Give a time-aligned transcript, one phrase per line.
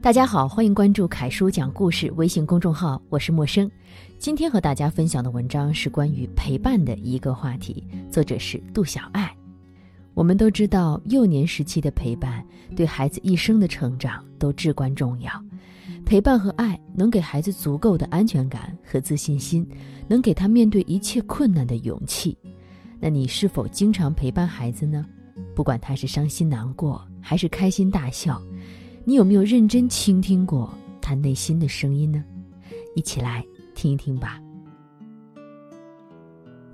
[0.00, 3.68] 大家好，欢迎关注凯叔讲故事微信公众号，我是陌生。
[4.16, 9.36] 今天和大家分享的文章是关于陪伴的一个话题，作者是杜小爱。
[10.14, 15.32] 我们都知道，幼年时期的陪伴对孩子一生的成长都至关重要。
[16.06, 19.68] 陪伴和爱能给孩子足够的安全感和自信心，
[20.06, 22.38] 能给他面对一切困难的勇气。
[23.00, 25.04] 那你是否经常陪伴孩子呢？
[25.56, 28.40] 不管他是伤心难过还是开心大笑。
[29.08, 32.22] 你有没有认真倾听过他内心的声音呢？
[32.94, 33.42] 一起来
[33.74, 34.38] 听一听吧。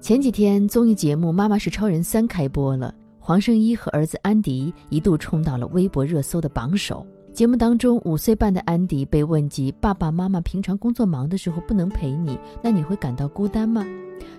[0.01, 7.07] 前几天综艺节目《妈妈是超人三》开播了，黄圣依和儿子安迪一度冲到了微博热搜的榜首。
[7.33, 13.87] 节目当中，五岁半的安迪被问及爸爸妈妈平常工作忙的时候不能陪你，那你会感到孤单吗？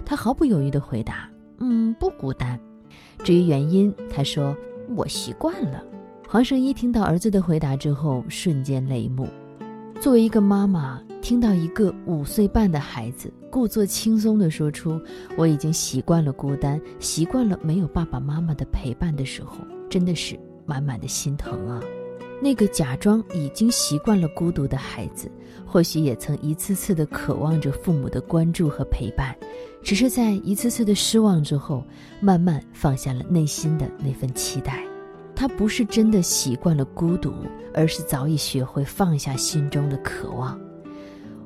[0.04, 2.60] 他毫不犹豫地回答：“嗯，不孤单。”
[3.24, 4.54] 至于原因，他说
[4.98, 5.82] ：“我习惯了。”
[6.36, 9.26] 黄圣依听到儿子的回答之后，瞬间泪目。
[10.02, 15.00] 作为一个妈妈，听到一个五岁半的孩子故作轻松地说出
[15.40, 21.82] “我已经习惯了孤单，习惯了没有爸爸妈妈的陪伴”的时候，真的是满满的心疼啊！
[22.42, 25.32] 那个假装已经习惯了孤独的孩子，
[25.66, 29.34] 或许也曾一次次地渴望着父母的关注和陪伴，
[29.82, 31.82] 只是在一次次的失望之后，
[32.20, 34.84] 慢慢放下了内心的那份期待。
[35.36, 37.34] 他不是真的习惯了孤独，
[37.74, 40.60] 而是早已学会放下心中的渴望。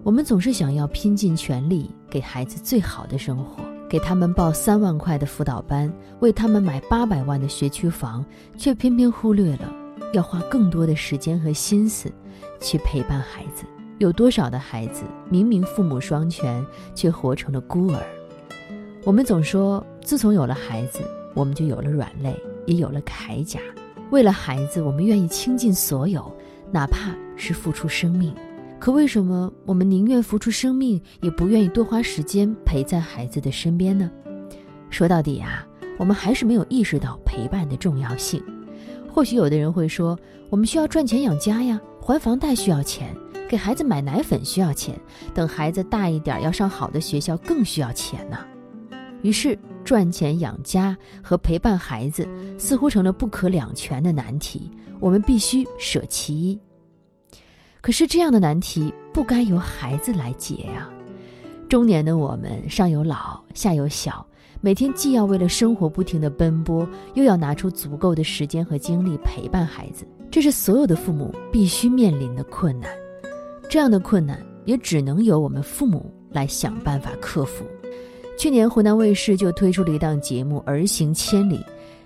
[0.04, 8.24] 我们总是想要拼尽全力给孩子最好的生活，给他们报三万块的辅导班，为他们买八百万的学区房，
[8.58, 9.74] 却偏偏忽略了
[10.14, 12.10] 要花更多的时间和心思
[12.62, 13.66] 去陪伴孩子。
[13.98, 18.02] 有多少的孩子明明父母双全，却活成了孤儿？
[19.04, 21.00] 我们总说，自从有了孩子，
[21.34, 22.36] 我们就有了软肋，
[22.66, 23.60] 也有了铠甲。
[24.12, 26.36] 为了孩子，我们愿意倾尽所有，
[26.72, 28.34] 哪怕是付出生命。
[28.80, 34.10] 可为什么我们宁愿付出生命，也不愿意多花时间陪在孩子的身边呢？
[34.90, 35.68] 说到底啊，
[35.98, 38.42] 我们还是没有意识到陪伴的重要性。
[39.12, 40.18] 或许有的人会说，
[40.50, 43.14] 我们需要赚钱养家呀，还房贷需要钱，
[43.48, 45.00] 给孩子买奶粉需要钱，
[45.34, 48.38] 等孩子大一点要上好的学校更需要钱呢。
[49.22, 49.58] 于是。
[49.86, 52.28] 赚钱养家和陪伴孩子
[52.60, 54.70] 似乎成了不可两全的难题，
[55.00, 56.60] 我们必须舍其一。
[57.82, 60.88] 可是这样的难题不该由孩子来解呀！
[61.68, 64.24] 中年的我们上有老下有小，
[64.62, 72.92] 每天既要为了生活不停的奔波，又要拿出足够的时间和精力陪伴孩子，这是所有的父母必须面临的困难。
[73.68, 77.66] 这样的困难也只能由我们父母来想办法克服。
[78.40, 81.58] 去年湖南卫视就推出了一档节目《儿行千里》，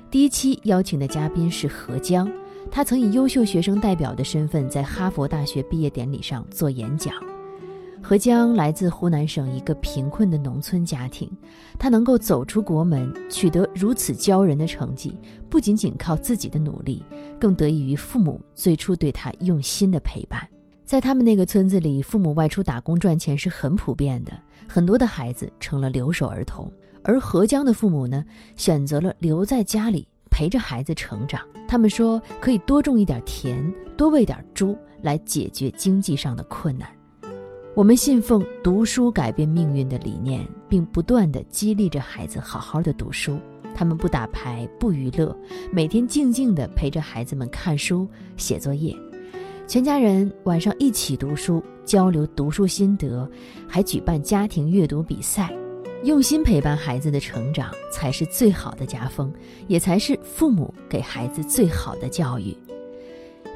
[0.10, 2.28] 第一期邀请的嘉宾是何江，
[2.72, 7.14] 他曾以优秀学生代表的身份在哈佛大学毕业典礼上做演讲。
[8.02, 11.30] 何江来自湖南省一个贫困的农村家庭，
[11.78, 15.16] 他能够走出国门，取得如此骄人的成绩，
[15.52, 17.06] 不仅仅靠自己的努力，
[17.40, 20.42] 更得益于父母最初对他用心的陪伴。
[20.86, 24.32] 在他们那个村子里，父母外出打工赚钱是很普遍的，
[24.68, 26.72] 很多的孩子成了留守儿童。
[27.04, 28.24] 而何江的父母呢，
[28.56, 31.42] 选择了留在家里陪着孩子成长。
[31.68, 36.88] 他们说可以多种一点田，多喂点猪，来解决经济上的困难。
[37.76, 43.40] 我们信奉读书改变命运的理念，并不断地激励着孩子好好的读书。
[43.74, 45.36] 他们不打牌，不娱乐，
[45.72, 48.08] 每天静静地陪着孩子们看书、
[48.38, 48.96] 写作业。
[49.66, 53.30] 全家人晚上一起读书，交流读书心得，
[53.68, 55.56] 还举办家庭阅读比赛，
[56.04, 59.34] 用心陪伴孩子的成长，才是最好的家风，
[59.68, 62.56] 也才是父母给孩子最好的教育。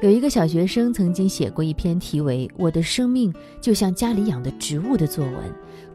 [0.00, 5.34] 有一个小学生曾经写过一篇题为《我的生命就像家里养的植物》的作文，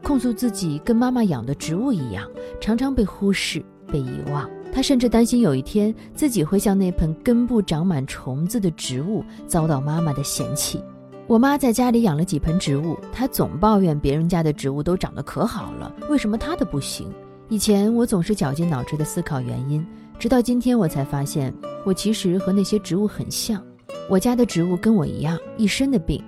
[0.02, 4.48] 控诉自己跟妈妈养的植物一样，常常被忽视、被遗忘。
[4.72, 10.82] 他甚至担心有一天自己会像那盆根部长满虫子的植物遭到妈妈的嫌弃。
[11.26, 17.08] 我妈在家里养了几盆植物，她总抱怨别人家的植物都长得可好了，为什么她的不行？
[17.48, 19.86] 以前我总是绞尽脑汁地思考原因，
[20.18, 21.54] 直到今天我才发现，
[21.84, 23.62] 我其实和那些植物很像。
[24.10, 26.22] 我家的植物跟我一样，一身的病。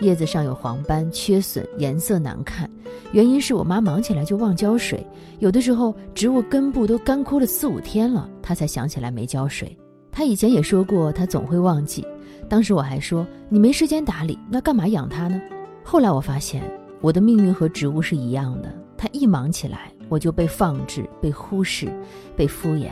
[0.00, 2.68] 叶子上有黄斑、缺损，颜色难看，
[3.12, 5.06] 原因是我妈忙起来就忘浇水，
[5.38, 9.76] 有的时候植物根部都干枯了四五天了，她才想起来没浇水。
[10.10, 12.06] 她以前也说过，她总会忘记。
[12.48, 15.40] 当时我还说你没时间打理，那干嘛养它呢？
[15.82, 16.62] 后来我发现
[17.00, 21.88] 我的命运和植物是一样的，它一忙起来，我就被放置、被忽视、
[22.36, 22.90] 被敷衍。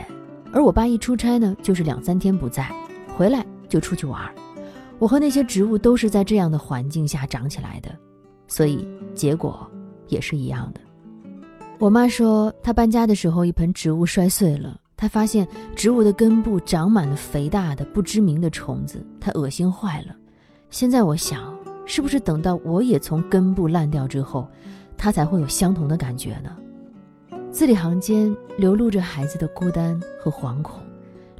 [0.51, 2.69] 而我爸一出差呢，就是两三天不在，
[3.15, 4.19] 回来就出去玩。
[5.01, 7.89] 我和那些植物都是在这样的环境下长起来的，
[8.47, 9.67] 所以结果
[10.09, 10.79] 也是一样的。
[11.79, 20.15] 我妈说，她搬家的时候，一盆植物摔碎了，她发现植物的根部长满了肥大的不知名的虫子，她恶心坏了。
[20.69, 21.51] 现在我想，
[21.87, 24.47] 是不是等到我也从根部烂掉之后，
[24.95, 26.55] 她才会有相同的感觉呢？
[27.49, 30.79] 字里行间流露着孩子的孤单和惶恐，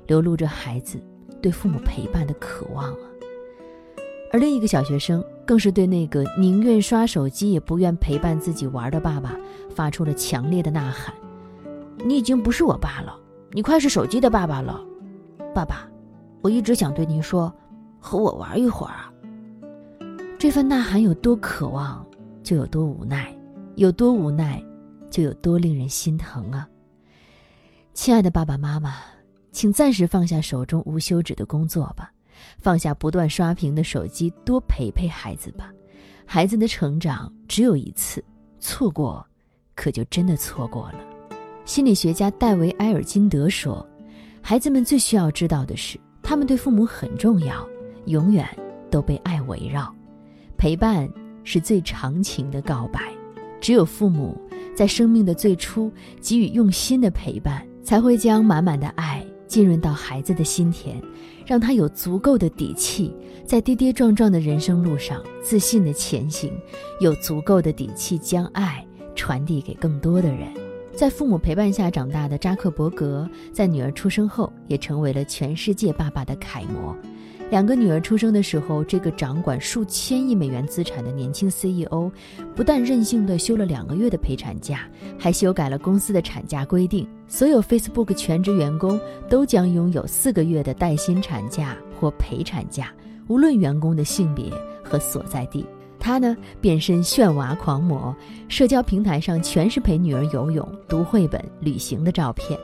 [0.07, 0.99] 流露着孩子
[1.43, 3.10] 对父母陪伴的渴望啊。
[4.31, 9.35] 而另一个小学生更是对那个宁愿刷手机也不愿陪伴自己玩的爸爸
[9.69, 11.13] 发出了强烈的呐喊
[12.05, 13.19] ：“你已经不是我爸了，
[13.51, 14.79] 你快是手机的爸爸了，
[15.53, 15.85] 爸爸，
[16.41, 17.53] 我一直想对您说，
[17.99, 19.11] 和我玩一会儿啊。”
[20.39, 22.05] 这份呐喊有多渴望，
[22.41, 23.35] 就有多无奈；
[23.75, 24.63] 有多无奈，
[25.09, 26.67] 就有多令人心疼啊！
[27.93, 28.95] 亲爱的爸爸妈妈，
[29.51, 32.11] 请暂时放下手中无休止的工作吧。
[32.59, 35.71] 放下不断刷屏的手机，多陪陪孩子吧。
[36.25, 38.23] 孩子的成长只有一次，
[38.59, 39.25] 错过，
[39.75, 40.99] 可就真的错过了。
[41.65, 43.85] 心理学家戴维·埃尔金德说
[44.41, 47.67] ：“孩子们最需要知道的是，他们对父母很重要，
[48.05, 48.47] 永远
[48.89, 49.93] 都被爱围绕。
[50.57, 51.09] 陪伴
[51.43, 52.99] 是最长情的告白。
[53.59, 54.39] 只有父母
[54.75, 59.10] 在生命的最初给予用心的陪伴，才会将满满的爱
[59.51, 61.01] 浸润到孩子的心田。”
[61.45, 63.13] 让他有足够的底气，
[63.45, 66.53] 在跌跌撞撞的人生路上自信地前行，
[67.01, 70.48] 有足够的底气将爱传递给更多的人。
[70.95, 76.95] 在父母陪伴下长大的扎克伯格，在女儿出生后也成为了全世界爸爸的楷模。
[77.51, 82.09] 两个女儿出生的时候，这个掌管数千亿美元资产的年轻 CEO，
[82.56, 84.88] 不但任性地休了两个月的陪产假，
[85.19, 92.89] 还修改了公司的产假规定，所有 Facebook 全职员工都将拥有四个月的带薪产假或陪产假，
[93.27, 94.45] 无论员工的性别
[94.81, 95.65] 和所在地。
[96.00, 98.15] 他呢，变身炫娃狂魔，
[98.48, 102.57] 社交平台上全是陪女儿游泳、读绘本、旅行的照片。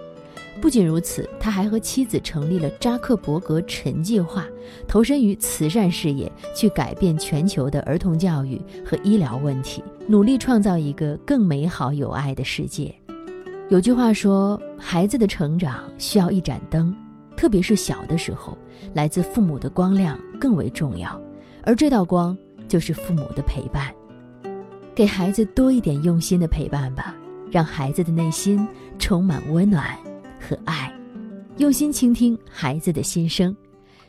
[0.60, 4.46] 不仅如此，他还和妻子成立了扎克伯格陈计划，
[4.88, 12.94] 投身于慈善事业，去改变全球的儿童教育和医疗问题，努力创造一个更美好有爱的世界。
[13.70, 16.96] 有句话说，孩子的成长需要一盏灯，
[17.36, 18.58] 特别是小的时候，
[18.94, 21.22] 来自父母的光亮更为重要，
[21.64, 22.36] 而这道光
[22.68, 23.94] 就是父母的陪伴。
[24.96, 27.16] 给孩子多一点用心的陪伴吧，
[27.52, 28.68] 让孩子的内心
[28.98, 29.96] 充满温暖。
[30.40, 30.94] 和爱，
[31.58, 33.56] 用心倾听孩子的心声。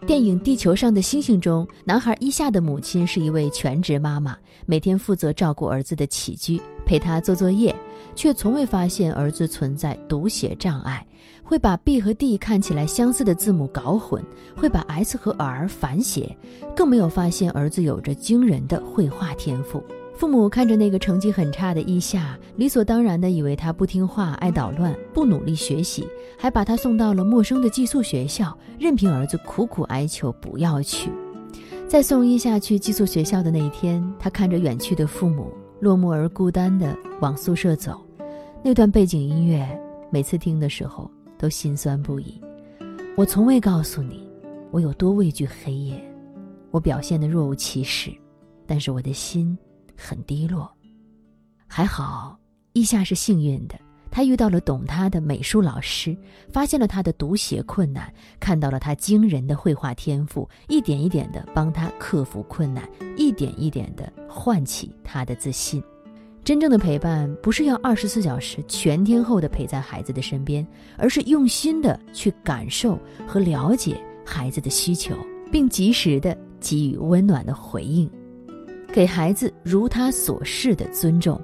[0.06, 7.74] 电影《地球上的星星》中，男孩伊夏的母亲是一位全职妈妈，每天负责照顾儿子的起居，陪他做作业，
[8.14, 11.04] 却从未发现儿子存在读写障碍，
[11.42, 14.22] 会把 B 和 D 看起来相似的字母搞混，
[14.54, 16.36] 会把 S 和 R 反写，
[16.76, 19.82] 更没有发现儿子有着惊人的绘画天赋。
[20.18, 26.04] 父母看着那个成绩很差的伊夏，理所当然的以为他不听话、爱捣乱、不努力学习，
[26.36, 31.08] 还把他送到了陌生的寄宿学校，任凭儿子苦苦哀求不要去。
[31.86, 38.04] 在送伊夏去寄宿学校的那一天，他看着远去的父母，落寞而孤单地往宿舍走。
[38.60, 39.64] 那段背景音乐，
[40.10, 42.40] 每次听的时候都心酸不已。
[43.16, 44.28] 我从未告诉你，
[44.72, 45.94] 我有多畏惧黑夜，
[46.72, 48.10] 我表现得若无其事，
[48.66, 49.56] 但是我的心。
[50.00, 50.70] 很低落，
[51.66, 52.38] 还好，
[52.72, 53.74] 伊夏是幸运的，
[54.12, 56.16] 他遇到了懂他的美术老师，
[56.52, 65.82] 发现了他的读写困难，看到了他惊人的绘画天赋，一点一点的帮他克服困难，一点一点的唤起他的自信。
[66.44, 75.14] 真正的陪伴不是要二十四小时全天候的陪在孩子的身边，而是用心的去感受和了解孩子的需求，
[75.50, 78.08] 并及时的给予温暖的回应。
[78.92, 81.40] 给孩子如他所示的尊重。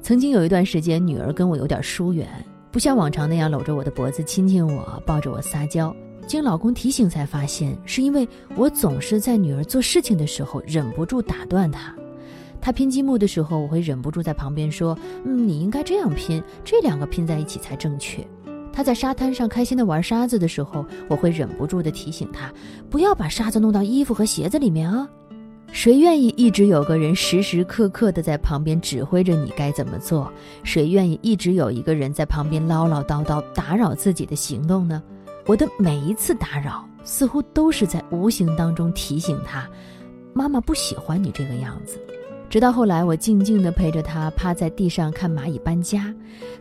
[0.00, 2.28] 曾经有一段时间，女儿跟我有点疏远，
[2.70, 5.94] 不像往常那样搂着我的脖子亲亲我，抱着我撒娇。
[6.26, 11.94] 经老公提醒才发现，是因为我总是在女儿做事情的时候忍不住打断她。
[12.60, 18.26] 她拼积木的时候，我会忍不住在旁边说：“嗯，你应该这样拼，这两个拼在一起才正确。”
[18.72, 22.52] 她在沙滩上开心的玩沙子的时候，我会忍不住的提醒她
[22.90, 25.08] ：“不要把沙子弄到衣服和鞋子里面啊。”
[25.70, 30.30] 谁愿意一直有个人时时刻刻的在旁边指挥着你该怎么做？
[30.64, 35.02] 谁愿意一直有一个人在旁边唠唠叨叨打扰自己的行动呢？
[35.46, 39.68] 我的每一次打扰，似乎都是在无形当中提醒他：
[40.32, 42.00] 妈妈不喜欢你这个样子。
[42.50, 46.14] 直到后来，我静静地陪着他趴在地上看蚂蚁搬家，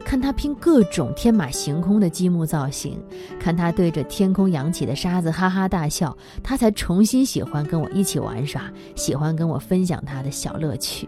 [0.04, 3.02] 看他拼各种天马行空的积木造型，
[3.40, 11.08] 看他对着天空扬起的沙子哈哈大笑，他才重新喜欢跟我一起玩耍，喜欢跟我分享他的小乐趣。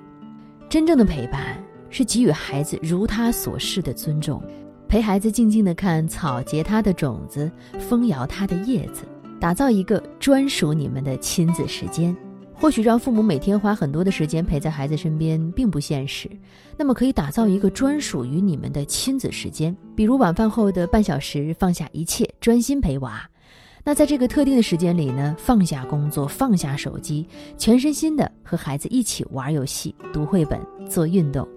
[0.69, 4.41] 真正的陪伴是给予孩子如他所示的尊重，
[4.87, 9.03] 陪孩子静静地看草结他的种子，风摇他的叶子，
[9.41, 12.15] 打造一个专属你们的亲子时间。
[12.59, 16.29] 或许让父母每天花很多的时间陪在孩子身边并不现实，
[16.75, 23.21] 那么可以打造一个专属于你们的亲子时间，比如晚饭后的半小时，放下一切，专心陪娃。
[23.81, 27.25] 那在这个特定的时间里呢，放下工作，放下手机，
[27.57, 31.47] 全身心的和孩子一起玩游戏、读绘本、做运动。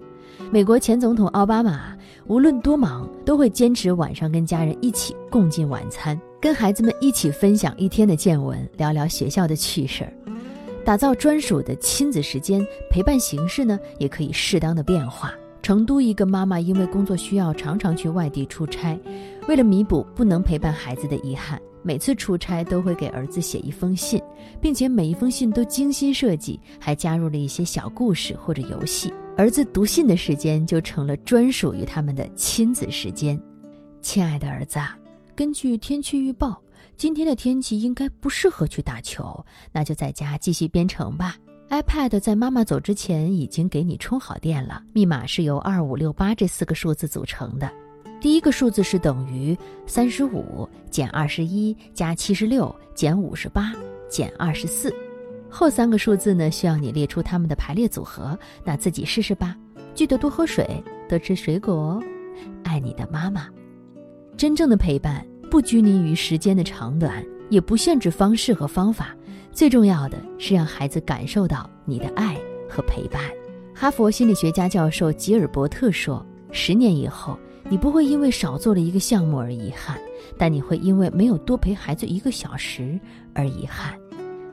[0.51, 1.95] 美国前总统奥巴马
[2.27, 10.13] 无论多忙，都会坚持晚上跟家人一起共进晚餐，跟孩子们一起分享一天的见闻，聊聊学校的趣事儿。
[10.85, 15.33] 打造专属的亲子时间，陪伴形式呢也可以适当的变化。
[15.61, 18.99] 成都一个妈妈因为工作需要，常常去外地出差，
[19.47, 24.21] 为了弥补不能陪伴孩子的遗憾，每次出差都会给儿子写一封信，
[24.59, 29.13] 并且每一封信都精心设计，还加入了一些小故事或者游戏。
[29.37, 33.41] 儿子读信的时间就成了专属于他们的亲子时间。
[34.01, 34.97] 亲爱的儿子啊，
[35.33, 36.61] 根据天气预报。
[36.95, 41.35] 今天的天气应该不适合去打球，那就在家继续编程吧。
[41.69, 47.71] iPad 在妈妈走之前已经给你充好电了，密码是由二五六八这四个数字组成的。
[48.21, 53.73] 第一个数字是等于三十五减二十一加七十六减五十八
[54.07, 54.93] 减二十四，
[55.49, 59.57] 后三个数字呢需要你列出它们的排列组合，那自己试试吧。
[59.93, 62.03] 记得多喝水，多吃水果哦。
[62.63, 63.49] 爱你的妈妈，
[64.37, 65.25] 真正的陪伴。
[65.53, 69.15] 不拘泥于时间的长短，也不限制方式和方法，
[69.51, 72.35] 最重要的是让孩子感受到你的爱
[72.67, 73.21] 和陪伴。
[73.71, 77.37] 哈佛心理学家教授吉尔伯特说：“十年以后，
[77.69, 79.95] 你不会因为少做了一个项目而遗憾，
[80.39, 82.99] 但你会因为没有多陪孩子一个小时
[83.35, 83.93] 而遗憾。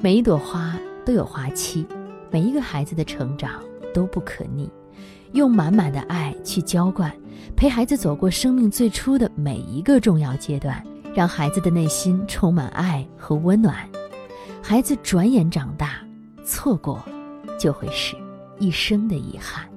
[0.00, 1.86] 每一朵花都有花期，
[2.30, 3.52] 每一个孩子的成长
[3.94, 4.70] 都不可逆。
[5.32, 7.10] 用满满的爱去浇灌，
[7.56, 10.78] 陪孩子走过生命最初的每一个重要阶段。”
[11.14, 13.76] 让孩子的内心充满爱和温暖，
[14.62, 16.00] 孩子转眼长大，
[16.44, 17.02] 错过
[17.58, 18.16] 就会是
[18.58, 19.68] 一生的遗憾。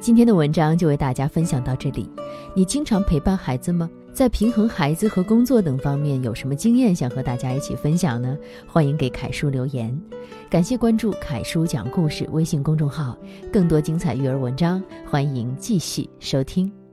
[0.00, 2.10] 今天的文章就为大家分享到这里。
[2.54, 3.88] 你经常陪伴孩子吗？
[4.12, 8.36] 在平衡孩子和工作等方面有什么经验想和大家一起分享呢？
[8.66, 9.96] 欢迎给凯叔留言。
[10.50, 13.16] 感谢关注凯叔讲故事微信公众号，
[13.52, 16.87] 更多精彩育儿文章，欢迎继续收听。